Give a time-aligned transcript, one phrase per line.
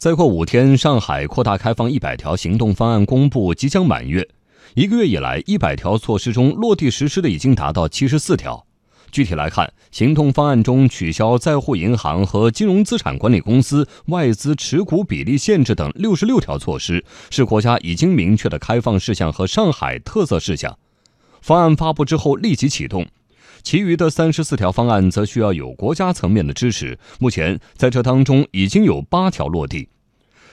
[0.00, 4.26] 再过五天，上海扩大开放一百条行动方案公布即将满月。
[4.72, 8.64] 一个月以来，一百条措施中落地实施的已经达到七十四条。
[9.12, 20.78] 具体来看，行动方案中取消在沪银行和金融资产管理公司外资持股比例限制等六十六条措施，是国家已经明确的开放事项和上海特色事项。
[21.42, 23.06] 方案发布之后立即启动。
[23.62, 26.98] 其余的三十四条方案则需要有国家层面的支持。
[27.18, 29.88] 目前，在这当中已经有八条落地。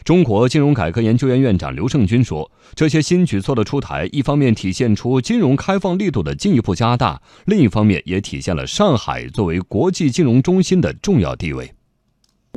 [0.03, 11.73] 中国金融改革研究院院长刘胜军说：“这些新举措的出台，一方面体现出金融开放力度的进一步加大，另一方面也体现了上海作为国际金融中心的重要地位。”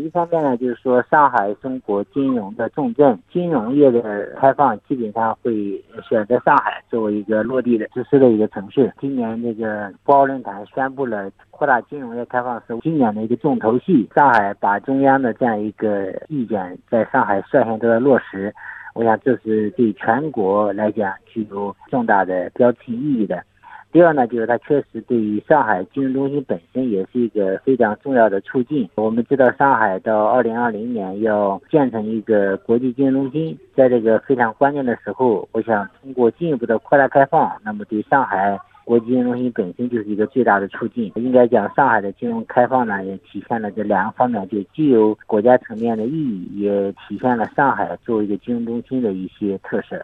[0.01, 8.93] 一方面呢，就是说上海中国金融的重镇，金融业的开放基本上会选择上海作为一个落地的实施的一个城市。
[9.01, 18.55] 今年这个博鳌论坛宣布了扩大金融业开放是今年的一个重头戏，上海把中央的这样一个意见在上海率先得到落实，
[18.95, 23.45] 我想这是对全国来讲具有重大的标志意义的。
[23.93, 28.89] 第二呢，就是它确实对于上海金融中心本身也是一个非常重要的促进。
[28.95, 41.11] 我们知道，上海到二零二零年要建成一个国际金融中心，在这个非常关键的时候，我想通过进一步的扩大开放，那么对上海国际金融中心本身就是一个最大的促进。
[41.17, 50.01] 应该讲，上海的金融开放呢，也体现了这两个方面，就既有国家层面的意义，也体现了上海作为一个金融中心的一些特色。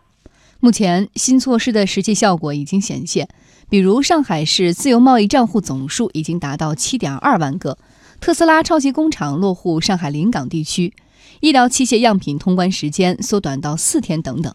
[0.58, 3.28] 目前，新措施的实际效果已经显现。
[3.68, 7.76] 比如，上海市自由贸易账户总数已经达到七点二万个，
[8.20, 10.94] 特斯拉超级工厂落户上海临港地区，
[11.40, 14.54] 医疗器械样品通关时间缩短到四天等等。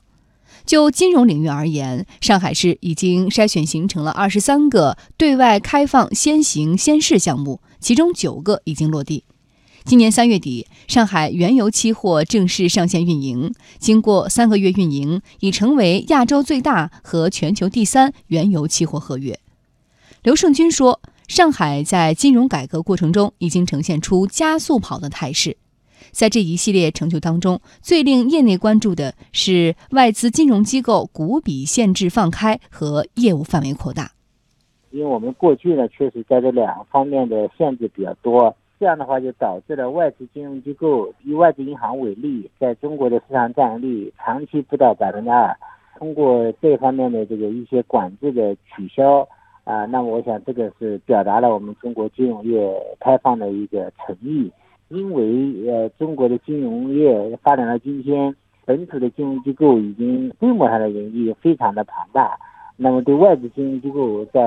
[0.66, 9.24] 就金融领域而言，上海市已经筛选形成了二十三个对外开放先行先试项目，其中九个已经落地。
[9.84, 13.54] 今年三月底，上海原油期货正式上线运营。
[13.80, 19.38] 经过三个月运营，已成为亚洲最大和全球第三原油期货合约。
[20.23, 25.58] 刘胜军说：“上海在金融改革过程中已经呈现出加速跑的态势。
[26.11, 34.11] 在这一系列成就当中，最令业内关注的是外资金融机构股比限制放开和业务范围扩大。
[34.92, 45.55] 因为我们过去呢，确实在这两方面的限制比较多。”这样的话，就导致了外资金融机构以外资银行为例，在中国的市场占有率长期不到百分之二。
[45.99, 49.19] 通过这方面的这个一些管制的取消，
[49.65, 54.52] 啊，那么我想这个是表达了我们中国金融业开放的一个诚意。
[54.89, 62.36] 因为呃，中国的金融业发展到今天，本土的金融机构已经规模上的盈利非常的庞大。
[62.83, 64.42] 那么，对外资金融机构在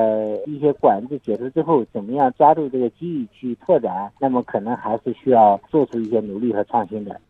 [0.45, 4.11] 一些管制解除之后，怎么样抓住这个机遇去拓展？
[4.19, 7.21] 那么，可能还是需要做出一些努力和创新的。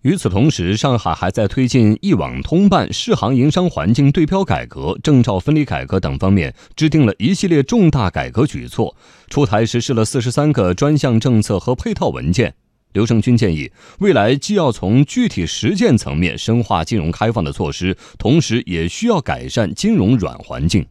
[0.00, 8.96] 与此同时，上海还在推进一网通办、市行营商环境对标改革、证照分离改革等方面，制定了一系列重大改革举措，
[9.28, 12.52] 出台实施了四十三个专项政策和配套文件。
[12.92, 13.70] 刘胜军建议，
[14.00, 20.84] 未来既要从具体实践层面深化金融开放的措施，同时也需要改善金融软环境。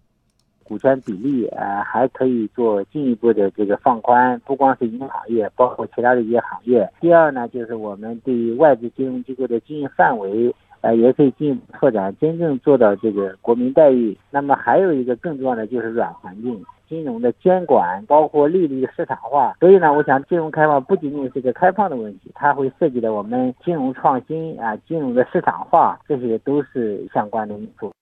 [0.63, 6.89] 股权比例呃还可以做进一步的这个放宽，不光是银行业，包括其他的一些行业。
[7.01, 14.18] 第二呢，就是我们对于外资金融机构的经营范围，呃，也可以进一步拓展，真正做到这个国民待遇。
[14.29, 16.63] 那么还有一个更重要的就是软环境。
[16.91, 27.94] 金融的监管，包括利率市场化，所以呢，我想金融开放不仅仅是个开放的问题，它会涉及到我们金融创新啊，金融的市场化，这些都是相关的因素。